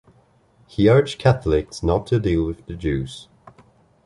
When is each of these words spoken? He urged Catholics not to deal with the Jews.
He 0.65 0.89
urged 0.89 1.19
Catholics 1.19 1.83
not 1.83 2.07
to 2.07 2.17
deal 2.19 2.43
with 2.43 2.65
the 2.65 2.73
Jews. 2.73 3.27